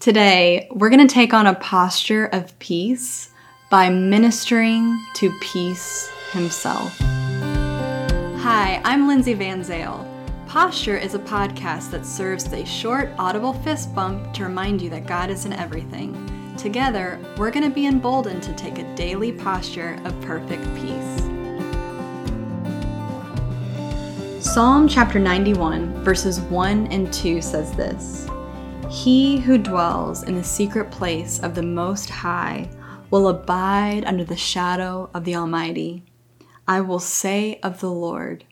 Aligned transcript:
Today, 0.00 0.68
we're 0.70 0.90
going 0.90 1.04
to 1.04 1.12
take 1.12 1.34
on 1.34 1.48
a 1.48 1.56
posture 1.56 2.26
of 2.26 2.56
peace 2.60 3.30
by 3.68 3.90
ministering 3.90 4.96
to 5.14 5.36
peace 5.40 6.08
himself. 6.30 6.96
Hi, 8.38 8.80
I'm 8.84 9.08
Lindsay 9.08 9.34
Van 9.34 9.64
Zale. 9.64 10.06
Posture 10.46 10.96
is 10.96 11.16
a 11.16 11.18
podcast 11.18 11.90
that 11.90 12.06
serves 12.06 12.46
as 12.46 12.52
a 12.52 12.64
short, 12.64 13.10
audible 13.18 13.54
fist 13.54 13.92
bump 13.92 14.32
to 14.34 14.44
remind 14.44 14.80
you 14.80 14.88
that 14.90 15.04
God 15.04 15.30
is 15.30 15.46
in 15.46 15.52
everything. 15.54 16.54
Together, 16.56 17.18
we're 17.36 17.50
going 17.50 17.68
to 17.68 17.74
be 17.74 17.88
emboldened 17.88 18.44
to 18.44 18.54
take 18.54 18.78
a 18.78 18.94
daily 18.94 19.32
posture 19.32 20.00
of 20.04 20.20
perfect 20.20 20.62
peace. 20.76 21.22
Psalm 24.40 24.86
chapter 24.86 25.18
91, 25.18 26.04
verses 26.04 26.40
1 26.42 26.86
and 26.92 27.12
2 27.12 27.42
says 27.42 27.72
this. 27.72 28.28
He 28.90 29.36
who 29.36 29.58
dwells 29.58 30.22
in 30.22 30.34
the 30.34 30.42
secret 30.42 30.90
place 30.90 31.38
of 31.40 31.54
the 31.54 31.62
Most 31.62 32.08
High 32.08 32.70
will 33.10 33.28
abide 33.28 34.06
under 34.06 34.24
the 34.24 34.36
shadow 34.36 35.10
of 35.12 35.24
the 35.24 35.36
Almighty. 35.36 36.04
I 36.66 36.80
will 36.80 36.98
say 36.98 37.60
of 37.62 37.80
the 37.80 37.90
Lord, 37.90 38.44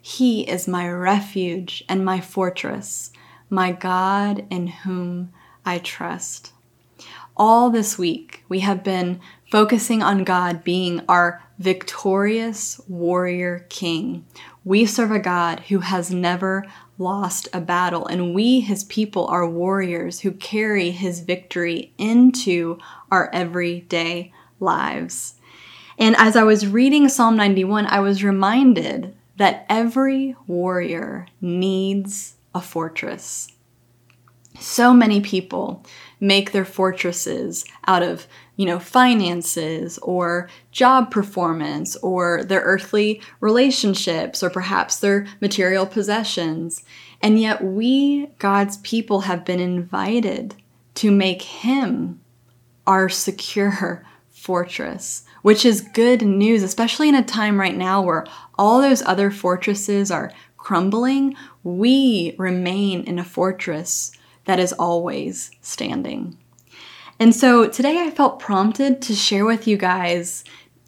He 0.00 0.48
is 0.48 0.66
my 0.66 0.88
refuge 0.88 1.84
and 1.90 2.06
my 2.06 2.22
fortress, 2.22 3.12
my 3.50 3.70
God 3.70 4.46
in 4.48 4.68
whom 4.68 5.30
I 5.66 5.78
trust. 5.78 6.52
All 7.36 7.68
this 7.68 7.98
week, 7.98 8.44
we 8.48 8.60
have 8.60 8.82
been 8.82 9.20
focusing 9.50 10.02
on 10.02 10.24
God 10.24 10.64
being 10.64 11.02
our 11.06 11.42
victorious 11.58 12.80
warrior 12.88 13.66
king. 13.68 14.24
We 14.64 14.86
serve 14.86 15.10
a 15.10 15.18
God 15.18 15.60
who 15.68 15.80
has 15.80 16.10
never 16.10 16.66
lost 16.98 17.48
a 17.52 17.60
battle, 17.60 18.06
and 18.06 18.34
we, 18.34 18.60
his 18.60 18.84
people, 18.84 19.26
are 19.26 19.48
warriors 19.48 20.20
who 20.20 20.32
carry 20.32 20.90
his 20.90 21.20
victory 21.20 21.92
into 21.98 22.78
our 23.10 23.30
everyday 23.32 24.32
lives. 24.60 25.34
And 25.98 26.16
as 26.16 26.36
I 26.36 26.42
was 26.42 26.66
reading 26.66 27.08
Psalm 27.08 27.36
91, 27.36 27.86
I 27.86 28.00
was 28.00 28.24
reminded 28.24 29.14
that 29.36 29.66
every 29.68 30.36
warrior 30.46 31.26
needs 31.40 32.36
a 32.54 32.60
fortress. 32.60 33.48
So 34.62 34.94
many 34.94 35.20
people 35.20 35.84
make 36.20 36.52
their 36.52 36.64
fortresses 36.64 37.64
out 37.88 38.02
of, 38.02 38.28
you 38.56 38.64
know, 38.64 38.78
finances 38.78 39.98
or 39.98 40.48
job 40.70 41.10
performance 41.10 41.96
or 41.96 42.44
their 42.44 42.60
earthly 42.60 43.20
relationships 43.40 44.42
or 44.42 44.50
perhaps 44.50 45.00
their 45.00 45.26
material 45.40 45.84
possessions. 45.84 46.84
And 47.20 47.40
yet 47.40 47.64
we, 47.64 48.26
God's 48.38 48.76
people, 48.78 49.22
have 49.22 49.44
been 49.44 49.60
invited 49.60 50.54
to 50.94 51.10
make 51.10 51.42
Him 51.42 52.20
our 52.86 53.08
secure 53.08 54.04
fortress, 54.30 55.24
which 55.42 55.64
is 55.64 55.80
good 55.80 56.22
news, 56.22 56.62
especially 56.62 57.08
in 57.08 57.14
a 57.14 57.24
time 57.24 57.58
right 57.58 57.76
now 57.76 58.00
where 58.00 58.26
all 58.56 58.80
those 58.80 59.02
other 59.02 59.30
fortresses 59.30 60.10
are 60.10 60.32
crumbling. 60.56 61.34
We 61.64 62.36
remain 62.38 63.02
in 63.04 63.18
a 63.18 63.24
fortress 63.24 64.12
that 64.44 64.58
is 64.58 64.72
always 64.72 65.50
standing. 65.60 66.36
And 67.18 67.34
so 67.34 67.68
today 67.68 68.00
I 68.00 68.10
felt 68.10 68.40
prompted 68.40 69.00
to 69.02 69.14
share 69.14 69.44
with 69.44 69.68
you 69.68 69.76
guys 69.76 70.44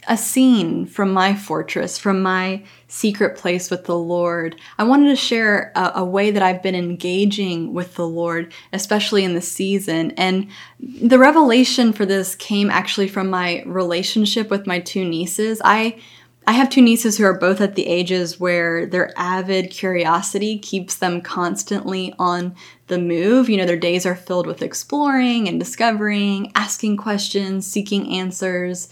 a 0.09 0.17
scene 0.17 0.87
from 0.87 1.13
my 1.13 1.35
fortress, 1.35 1.99
from 1.99 2.23
my 2.23 2.63
secret 2.89 3.37
place 3.37 3.71
with 3.71 3.85
the 3.85 3.97
Lord. 3.97 4.61
I 4.79 4.85
wanted 4.85 5.09
to 5.09 5.17
share 5.17 5.73
a, 5.75 5.93
a, 5.97 6.05
way 6.05 6.31
that 6.31 6.43
I've 6.43 6.63
been 6.63 6.75
engaging 6.75 7.73
with 7.73 7.95
the 7.95 8.07
Lord, 8.07 8.53
especially 8.73 9.25
in 9.25 9.35
the 9.35 9.41
season. 9.41 10.11
And 10.13 10.49
the 10.79 11.19
revelation 11.19 11.93
for 11.93 12.05
this 12.05 12.35
came 12.35 12.71
actually 12.71 13.09
from 13.09 13.31
my 13.31 13.63
relationship 13.67 14.51
with 14.51 14.67
my 14.67 14.81
two 14.81 15.05
nieces. 15.05 15.61
I 15.65 15.99
I 16.47 16.53
have 16.53 16.69
two 16.69 16.83
nieces 16.83 17.17
who 17.17 17.25
are 17.25 17.39
both 17.39 17.63
at 17.63 17.75
the 17.75 17.87
ages 17.87 18.39
where 18.39 18.85
their 18.85 19.13
avid 19.17 19.71
curiosity 19.71 20.59
keeps 20.59 20.97
them 20.97 21.23
constantly 21.23 22.15
on 22.19 22.55
the 22.89 22.99
move. 22.99 23.49
You 23.49 23.57
know, 23.57 23.65
their 23.65 23.79
days 23.79 24.05
are 24.05 24.15
filled 24.15 24.47
with 24.47 24.61
exploring 24.61 25.49
and 25.49 25.59
discovering, 25.59 26.53
asking 26.55 26.99
questions, 26.99 27.67
seeking 27.67 28.13
answers. 28.15 28.91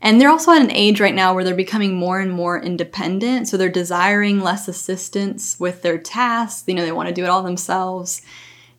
And 0.00 0.20
they're 0.20 0.30
also 0.30 0.52
at 0.52 0.62
an 0.62 0.70
age 0.70 1.00
right 1.00 1.14
now 1.14 1.34
where 1.34 1.42
they're 1.42 1.54
becoming 1.54 1.94
more 1.94 2.20
and 2.20 2.30
more 2.30 2.60
independent. 2.62 3.48
So 3.48 3.56
they're 3.56 3.68
desiring 3.68 4.40
less 4.40 4.68
assistance 4.68 5.58
with 5.58 5.82
their 5.82 5.98
tasks. 5.98 6.68
You 6.68 6.74
know, 6.74 6.84
they 6.84 6.92
want 6.92 7.08
to 7.08 7.14
do 7.14 7.24
it 7.24 7.30
all 7.30 7.42
themselves. 7.42 8.22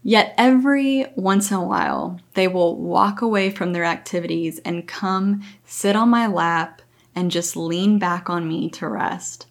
Yet 0.01 0.33
every 0.37 1.07
once 1.15 1.51
in 1.51 1.57
a 1.57 1.63
while, 1.63 2.19
they 2.35 2.47
will 2.47 2.77
walk 2.77 3.21
away 3.21 3.49
from 3.49 3.73
their 3.73 3.85
activities 3.85 4.59
and 4.59 4.87
come 4.87 5.43
sit 5.65 5.95
on 5.95 6.09
my 6.09 6.27
lap 6.27 6.81
and 7.15 7.31
just 7.31 7.55
lean 7.55 7.99
back 7.99 8.29
on 8.29 8.47
me 8.47 8.69
to 8.71 8.87
rest. 8.87 9.47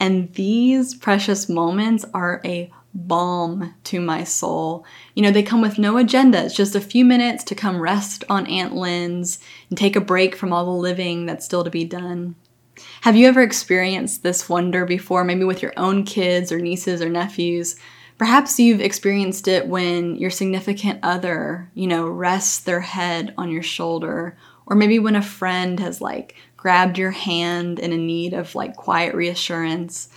And 0.00 0.32
these 0.34 0.94
precious 0.94 1.48
moments 1.48 2.04
are 2.12 2.40
a 2.44 2.70
balm 2.94 3.74
to 3.84 4.00
my 4.00 4.24
soul. 4.24 4.84
You 5.14 5.22
know, 5.22 5.30
they 5.30 5.42
come 5.42 5.62
with 5.62 5.78
no 5.78 5.96
agenda. 5.96 6.44
It's 6.44 6.54
just 6.54 6.74
a 6.74 6.80
few 6.80 7.04
minutes 7.04 7.44
to 7.44 7.54
come 7.54 7.80
rest 7.80 8.24
on 8.28 8.46
Aunt 8.46 8.74
Lynn's 8.74 9.38
and 9.68 9.78
take 9.78 9.96
a 9.96 10.00
break 10.00 10.36
from 10.36 10.52
all 10.52 10.64
the 10.64 10.70
living 10.72 11.26
that's 11.26 11.44
still 11.44 11.64
to 11.64 11.70
be 11.70 11.84
done. 11.84 12.34
Have 13.02 13.16
you 13.16 13.28
ever 13.28 13.42
experienced 13.42 14.22
this 14.22 14.48
wonder 14.48 14.84
before, 14.84 15.24
maybe 15.24 15.44
with 15.44 15.62
your 15.62 15.72
own 15.76 16.04
kids 16.04 16.50
or 16.50 16.58
nieces 16.58 17.00
or 17.00 17.08
nephews? 17.08 17.76
Perhaps 18.18 18.58
you've 18.58 18.80
experienced 18.80 19.48
it 19.48 19.66
when 19.66 20.16
your 20.16 20.30
significant 20.30 21.00
other, 21.02 21.70
you 21.74 21.86
know, 21.86 22.06
rests 22.06 22.60
their 22.60 22.80
head 22.80 23.34
on 23.36 23.50
your 23.50 23.62
shoulder, 23.62 24.36
or 24.66 24.76
maybe 24.76 24.98
when 24.98 25.16
a 25.16 25.22
friend 25.22 25.80
has 25.80 26.00
like 26.00 26.36
grabbed 26.62 26.96
your 26.96 27.10
hand 27.10 27.80
in 27.80 27.92
a 27.92 27.96
need 27.96 28.32
of 28.32 28.54
like 28.54 28.76
quiet 28.76 29.16
reassurance. 29.16 30.08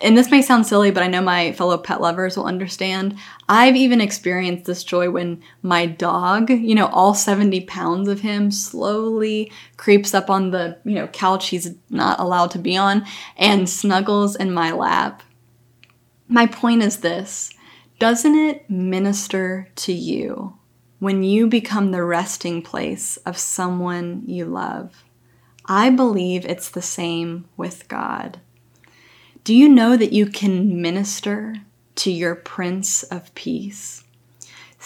And 0.00 0.16
this 0.16 0.30
may 0.30 0.42
sound 0.42 0.64
silly, 0.64 0.92
but 0.92 1.02
I 1.02 1.08
know 1.08 1.20
my 1.20 1.50
fellow 1.50 1.76
pet 1.76 2.00
lovers 2.00 2.36
will 2.36 2.44
understand. 2.44 3.18
I've 3.48 3.74
even 3.74 4.00
experienced 4.00 4.64
this 4.64 4.84
joy 4.84 5.10
when 5.10 5.42
my 5.60 5.86
dog, 5.86 6.50
you 6.50 6.76
know, 6.76 6.86
all 6.86 7.14
70 7.14 7.62
pounds 7.62 8.06
of 8.06 8.20
him 8.20 8.52
slowly 8.52 9.50
creeps 9.76 10.14
up 10.14 10.30
on 10.30 10.52
the, 10.52 10.78
you 10.84 10.94
know, 10.94 11.08
couch 11.08 11.48
he's 11.48 11.74
not 11.90 12.20
allowed 12.20 12.52
to 12.52 12.60
be 12.60 12.76
on 12.76 13.04
and 13.36 13.68
snuggles 13.68 14.36
in 14.36 14.52
my 14.52 14.70
lap. 14.70 15.24
My 16.28 16.46
point 16.46 16.84
is 16.84 16.98
this 16.98 17.50
doesn't 17.98 18.36
it 18.36 18.70
minister 18.70 19.68
to 19.74 19.92
you 19.92 20.54
when 21.00 21.24
you 21.24 21.48
become 21.48 21.90
the 21.90 22.04
resting 22.04 22.62
place 22.62 23.16
of 23.26 23.36
someone 23.36 24.22
you 24.26 24.44
love? 24.44 25.02
I 25.70 25.90
believe 25.90 26.46
it's 26.46 26.70
the 26.70 26.80
same 26.80 27.44
with 27.58 27.88
God. 27.88 28.40
Do 29.44 29.54
you 29.54 29.68
know 29.68 29.98
that 29.98 30.12
you 30.12 30.26
can 30.26 30.80
minister 30.80 31.56
to 31.96 32.10
your 32.10 32.34
Prince 32.34 33.02
of 33.02 33.34
Peace? 33.34 34.02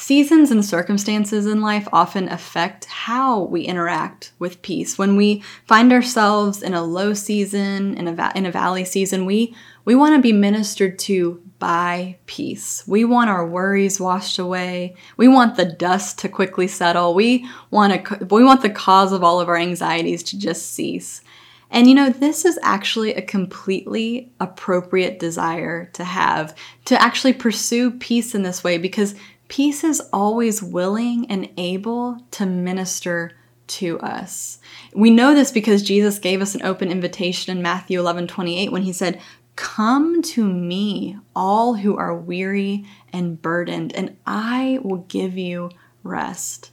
Seasons 0.03 0.51
and 0.51 0.65
circumstances 0.65 1.47
in 1.47 1.61
life 1.61 1.87
often 1.93 2.29
affect 2.29 2.87
how 2.87 3.43
we 3.43 3.63
interact 3.63 4.33
with 4.41 4.61
peace. 4.61 4.99
When 4.99 5.15
we 5.15 5.45
find 5.69 5.93
ourselves 5.93 6.61
in 6.61 6.75
a 6.75 6.83
low 6.83 7.15
season, 7.15 7.97
in 7.97 8.09
a, 8.09 8.13
va- 8.13 8.33
in 8.35 8.45
a 8.45 8.51
valley 8.51 8.85
season, 8.85 9.27
we, 9.27 9.55
we 9.85 9.95
want 9.95 10.17
to 10.17 10.21
be 10.21 10.33
ministered 10.33 10.99
to 11.07 11.41
by 11.61 12.17
peace. 12.27 12.83
We 12.85 13.05
want 13.05 13.31
our 13.31 13.47
worries 13.47 14.01
washed 14.01 14.41
away. 14.41 14.97
We 15.19 15.29
want 15.29 15.55
the 15.55 15.67
dust 15.67 16.19
to 16.19 16.29
quickly 16.29 16.67
settle. 16.67 17.15
We 17.15 17.49
want 17.71 18.05
to, 18.05 18.25
we 18.25 18.43
want 18.43 18.63
the 18.63 18.71
cause 18.71 19.13
of 19.13 19.23
all 19.23 19.39
of 19.39 19.49
our 19.49 19.57
anxieties 19.57 20.25
to 20.25 20.37
just 20.37 20.73
cease. 20.73 21.21
And 21.71 21.87
you 21.87 21.95
know, 21.95 22.11
this 22.11 22.45
is 22.45 22.59
actually 22.65 23.15
a 23.15 23.23
completely 23.23 24.33
appropriate 24.41 25.21
desire 25.21 25.91
to 25.93 26.03
have, 26.03 26.57
to 26.87 27.01
actually 27.01 27.35
pursue 27.35 27.93
peace 27.93 28.35
in 28.35 28.43
this 28.43 28.65
way, 28.65 28.79
because 28.79 29.15
peace 29.53 29.85
is 29.85 30.01
always 30.15 30.63
willing 30.63 31.31
and 31.31 31.47
able 31.59 32.19
to 32.31 32.47
minister 32.47 33.33
to 33.67 34.01
us. 34.01 34.59
We 34.95 35.11
know 35.11 35.35
this 35.35 35.53
because 35.53 35.83
Jesus 35.83 36.19
gave 36.19 36.41
us 36.41 36.55
an 36.55 36.63
open 36.63 36.91
invitation 36.91 37.55
in 37.55 37.63
Matthew 37.63 38.01
11 38.01 38.29
28 38.29 38.73
when 38.73 38.81
he 38.81 38.95
said, 38.95 39.21
Come 39.55 40.23
to 40.23 40.43
me, 40.43 41.19
all 41.37 41.75
who 41.75 41.99
are 41.99 42.17
weary 42.17 42.87
and 43.13 43.43
burdened, 43.43 43.95
and 43.95 44.17
I 44.27 44.79
will 44.83 45.05
give 45.09 45.37
you 45.37 45.71
rest. 46.03 46.72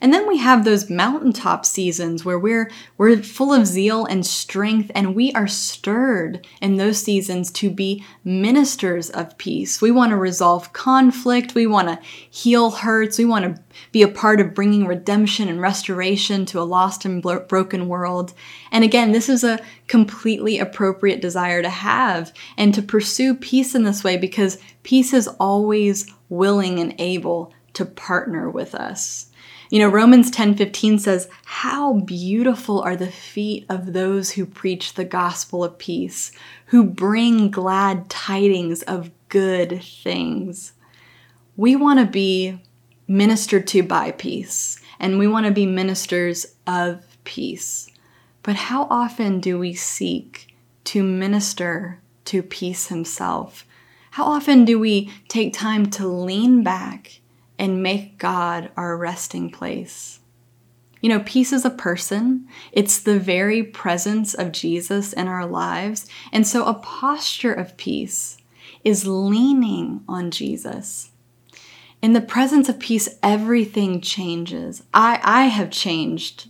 And 0.00 0.12
then 0.12 0.26
we 0.26 0.38
have 0.38 0.64
those 0.64 0.90
mountaintop 0.90 1.64
seasons 1.64 2.24
where 2.24 2.38
we're 2.38 2.70
we're 2.98 3.22
full 3.22 3.52
of 3.52 3.66
zeal 3.66 4.04
and 4.04 4.26
strength 4.26 4.90
and 4.94 5.14
we 5.14 5.32
are 5.32 5.46
stirred 5.46 6.46
in 6.60 6.76
those 6.76 6.98
seasons 6.98 7.50
to 7.52 7.70
be 7.70 8.04
ministers 8.24 9.10
of 9.10 9.36
peace. 9.38 9.80
We 9.80 9.90
want 9.90 10.10
to 10.10 10.16
resolve 10.16 10.72
conflict, 10.72 11.54
we 11.54 11.66
want 11.66 11.88
to 11.88 12.00
heal 12.30 12.70
hurts, 12.70 13.18
we 13.18 13.24
want 13.24 13.44
to 13.44 13.62
be 13.92 14.02
a 14.02 14.08
part 14.08 14.40
of 14.40 14.54
bringing 14.54 14.86
redemption 14.86 15.48
and 15.48 15.60
restoration 15.60 16.44
to 16.46 16.60
a 16.60 16.62
lost 16.62 17.04
and 17.04 17.22
broken 17.22 17.88
world. 17.88 18.34
And 18.72 18.84
again, 18.84 19.12
this 19.12 19.28
is 19.28 19.44
a 19.44 19.60
completely 19.86 20.58
appropriate 20.58 21.20
desire 21.20 21.62
to 21.62 21.70
have 21.70 22.32
and 22.56 22.74
to 22.74 22.82
pursue 22.82 23.34
peace 23.34 23.74
in 23.74 23.84
this 23.84 24.04
way 24.04 24.16
because 24.16 24.58
peace 24.82 25.12
is 25.12 25.28
always 25.28 26.10
willing 26.28 26.78
and 26.78 26.94
able 26.98 27.52
to 27.74 27.84
partner 27.84 28.48
with 28.48 28.74
us. 28.74 29.30
You 29.70 29.78
know, 29.78 29.88
Romans 29.88 30.30
10:15 30.30 30.98
says, 30.98 31.28
"How 31.44 31.94
beautiful 31.94 32.80
are 32.82 32.96
the 32.96 33.10
feet 33.10 33.64
of 33.68 33.92
those 33.92 34.32
who 34.32 34.44
preach 34.44 34.94
the 34.94 35.04
gospel 35.04 35.64
of 35.64 35.78
peace, 35.78 36.32
who 36.66 36.84
bring 36.84 37.50
glad 37.50 38.10
tidings 38.10 38.82
of 38.82 39.10
good 39.28 39.82
things." 39.82 40.72
We 41.56 41.76
want 41.76 41.98
to 41.98 42.06
be 42.06 42.58
ministered 43.08 43.66
to 43.68 43.82
by 43.82 44.10
peace, 44.12 44.80
and 45.00 45.18
we 45.18 45.26
want 45.26 45.46
to 45.46 45.52
be 45.52 45.66
ministers 45.66 46.46
of 46.66 47.02
peace. 47.24 47.88
But 48.42 48.56
how 48.56 48.86
often 48.90 49.40
do 49.40 49.58
we 49.58 49.72
seek 49.72 50.54
to 50.84 51.02
minister 51.02 52.00
to 52.26 52.42
peace 52.42 52.88
himself? 52.88 53.66
How 54.12 54.24
often 54.24 54.64
do 54.64 54.78
we 54.78 55.10
take 55.28 55.52
time 55.52 55.86
to 55.90 56.06
lean 56.06 56.62
back 56.62 57.20
and 57.58 57.82
make 57.82 58.18
God 58.18 58.70
our 58.76 58.96
resting 58.96 59.50
place? 59.50 60.20
You 61.00 61.10
know, 61.10 61.20
peace 61.20 61.52
is 61.52 61.66
a 61.66 61.70
person. 61.70 62.48
It's 62.72 62.98
the 62.98 63.18
very 63.18 63.62
presence 63.62 64.32
of 64.32 64.52
Jesus 64.52 65.12
in 65.12 65.28
our 65.28 65.44
lives. 65.44 66.08
And 66.32 66.46
so 66.46 66.64
a 66.64 66.74
posture 66.74 67.52
of 67.52 67.76
peace 67.76 68.38
is 68.84 69.06
leaning 69.06 70.02
on 70.08 70.30
Jesus. 70.30 71.10
In 72.00 72.12
the 72.12 72.20
presence 72.20 72.68
of 72.68 72.78
peace, 72.78 73.18
everything 73.22 74.00
changes. 74.00 74.82
I, 74.94 75.20
I 75.22 75.44
have 75.44 75.70
changed 75.70 76.48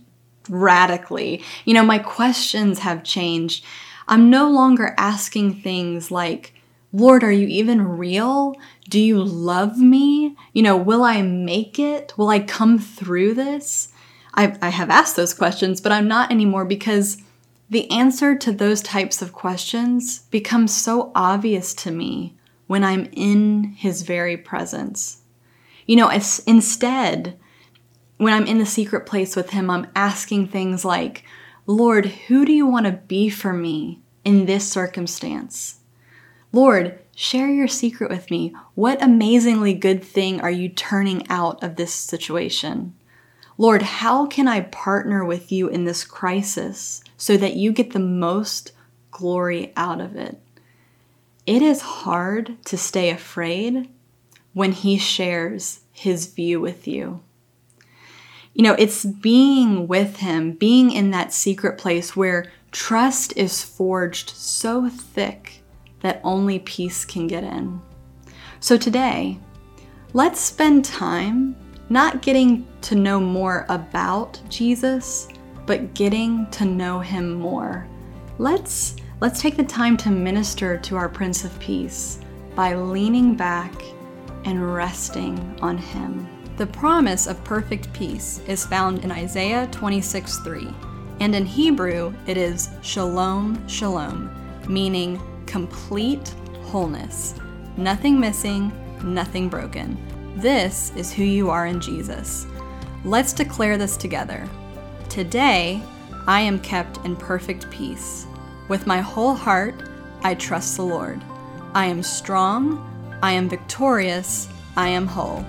radically. 0.49 1.43
You 1.65 1.73
know, 1.73 1.83
my 1.83 1.99
questions 1.99 2.79
have 2.79 3.03
changed. 3.03 3.63
I'm 4.07 4.29
no 4.29 4.49
longer 4.49 4.95
asking 4.97 5.55
things 5.61 6.11
like, 6.11 6.54
Lord, 6.95 7.25
are 7.25 7.31
you 7.31 7.45
even 7.47 7.97
real? 7.97 8.55
Do 8.87 9.01
you 9.01 9.21
love 9.21 9.77
me? 9.77 10.37
You 10.53 10.63
know, 10.63 10.77
will 10.77 11.03
I 11.03 11.21
make 11.21 11.77
it? 11.77 12.13
Will 12.17 12.29
I 12.29 12.39
come 12.39 12.79
through 12.79 13.33
this? 13.33 13.89
I, 14.33 14.57
I 14.61 14.69
have 14.69 14.89
asked 14.89 15.17
those 15.17 15.33
questions, 15.33 15.81
but 15.81 15.91
I'm 15.91 16.07
not 16.07 16.31
anymore 16.31 16.63
because 16.63 17.17
the 17.69 17.91
answer 17.91 18.33
to 18.37 18.53
those 18.53 18.81
types 18.81 19.21
of 19.21 19.33
questions 19.33 20.19
becomes 20.31 20.73
so 20.73 21.11
obvious 21.13 21.73
to 21.73 21.91
me 21.91 22.37
when 22.67 22.85
I'm 22.85 23.09
in 23.11 23.75
His 23.75 24.03
very 24.03 24.37
presence. 24.37 25.17
You 25.85 25.97
know, 25.97 26.07
as, 26.07 26.39
instead, 26.47 27.37
when 28.15 28.33
I'm 28.33 28.47
in 28.47 28.57
the 28.57 28.65
secret 28.65 29.05
place 29.05 29.35
with 29.35 29.49
Him, 29.49 29.69
I'm 29.69 29.87
asking 29.97 30.47
things 30.47 30.85
like, 30.85 31.25
Lord, 31.67 32.05
who 32.05 32.45
do 32.45 32.53
you 32.53 32.65
want 32.65 32.85
to 32.85 32.93
be 32.93 33.29
for 33.29 33.51
me 33.51 33.99
in 34.23 34.45
this 34.45 34.71
circumstance? 34.71 35.81
Lord, 36.55 36.97
share 37.13 37.49
your 37.49 37.67
secret 37.67 38.09
with 38.09 38.31
me. 38.31 38.55
What 38.75 39.03
amazingly 39.03 39.73
good 39.73 40.01
thing 40.01 40.39
are 40.39 40.49
you 40.49 40.69
turning 40.69 41.29
out 41.29 41.61
of 41.61 41.75
this 41.75 41.93
situation? 41.93 42.93
Lord, 43.57 43.81
how 43.81 44.25
can 44.25 44.47
I 44.47 44.61
partner 44.61 45.25
with 45.25 45.51
you 45.51 45.67
in 45.67 45.83
this 45.83 46.05
crisis 46.05 47.03
so 47.17 47.35
that 47.35 47.57
you 47.57 47.73
get 47.73 47.91
the 47.91 47.99
most 47.99 48.71
glory 49.11 49.73
out 49.75 49.99
of 49.99 50.15
it? 50.15 50.39
It 51.45 51.61
is 51.61 51.81
hard 51.81 52.55
to 52.67 52.77
stay 52.77 53.09
afraid 53.09 53.89
when 54.53 54.71
He 54.71 54.97
shares 54.97 55.81
His 55.91 56.27
view 56.27 56.61
with 56.61 56.87
you. 56.87 57.19
You 58.53 58.63
know, 58.63 58.75
it's 58.79 59.03
being 59.03 59.89
with 59.89 60.19
Him, 60.19 60.53
being 60.53 60.89
in 60.89 61.11
that 61.11 61.33
secret 61.33 61.77
place 61.77 62.15
where 62.15 62.49
trust 62.71 63.35
is 63.35 63.61
forged 63.61 64.29
so 64.29 64.87
thick 64.87 65.61
that 66.01 66.21
only 66.23 66.59
peace 66.59 67.05
can 67.05 67.27
get 67.27 67.43
in. 67.43 67.81
So 68.59 68.77
today, 68.77 69.39
let's 70.13 70.39
spend 70.39 70.85
time 70.85 71.55
not 71.89 72.21
getting 72.21 72.67
to 72.81 72.95
know 72.95 73.19
more 73.19 73.65
about 73.69 74.41
Jesus, 74.49 75.27
but 75.65 75.93
getting 75.93 76.49
to 76.51 76.65
know 76.65 76.99
him 76.99 77.33
more. 77.33 77.87
Let's 78.37 78.95
let's 79.21 79.41
take 79.41 79.55
the 79.55 79.63
time 79.63 79.97
to 79.97 80.09
minister 80.09 80.77
to 80.77 80.95
our 80.95 81.09
Prince 81.09 81.43
of 81.45 81.57
Peace 81.59 82.19
by 82.55 82.75
leaning 82.75 83.35
back 83.35 83.73
and 84.45 84.73
resting 84.73 85.57
on 85.61 85.77
him. 85.77 86.27
The 86.57 86.67
promise 86.67 87.27
of 87.27 87.43
perfect 87.43 87.91
peace 87.93 88.39
is 88.47 88.65
found 88.65 89.03
in 89.03 89.11
Isaiah 89.11 89.67
26 89.71 90.39
3, 90.39 90.73
and 91.19 91.35
in 91.35 91.45
Hebrew 91.45 92.13
it 92.27 92.37
is 92.37 92.69
shalom, 92.81 93.67
shalom, 93.67 94.29
meaning 94.67 95.19
complete 95.45 96.29
wholeness, 96.63 97.35
nothing 97.77 98.19
missing, 98.19 98.71
nothing 99.03 99.49
broken. 99.49 99.97
This 100.37 100.91
is 100.95 101.13
who 101.13 101.23
you 101.23 101.49
are 101.49 101.67
in 101.67 101.79
Jesus. 101.79 102.45
Let's 103.03 103.33
declare 103.33 103.77
this 103.77 103.97
together. 103.97 104.49
Today, 105.09 105.81
I 106.27 106.41
am 106.41 106.59
kept 106.59 106.97
in 107.05 107.15
perfect 107.15 107.69
peace. 107.69 108.25
With 108.67 108.87
my 108.87 108.99
whole 108.99 109.35
heart, 109.35 109.75
I 110.23 110.33
trust 110.33 110.75
the 110.75 110.83
Lord. 110.83 111.21
I 111.73 111.85
am 111.85 112.01
strong, 112.01 113.19
I 113.21 113.31
am 113.33 113.47
victorious, 113.47 114.49
I 114.75 114.89
am 114.89 115.07
whole. 115.07 115.45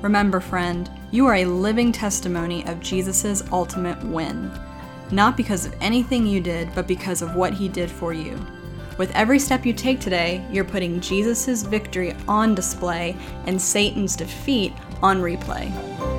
Remember, 0.00 0.40
friend, 0.40 0.88
you 1.10 1.26
are 1.26 1.36
a 1.36 1.44
living 1.44 1.90
testimony 1.90 2.64
of 2.66 2.80
Jesus' 2.80 3.42
ultimate 3.50 4.02
win, 4.04 4.52
not 5.10 5.36
because 5.36 5.66
of 5.66 5.74
anything 5.80 6.26
you 6.26 6.40
did, 6.40 6.72
but 6.74 6.86
because 6.86 7.22
of 7.22 7.34
what 7.34 7.54
he 7.54 7.68
did 7.68 7.90
for 7.90 8.12
you. 8.12 8.38
With 8.98 9.12
every 9.12 9.38
step 9.38 9.64
you 9.64 9.72
take 9.72 10.00
today, 10.00 10.44
you're 10.50 10.64
putting 10.64 11.00
Jesus' 11.00 11.62
victory 11.62 12.16
on 12.26 12.56
display 12.56 13.16
and 13.46 13.62
Satan's 13.62 14.16
defeat 14.16 14.72
on 15.02 15.20
replay. 15.20 16.17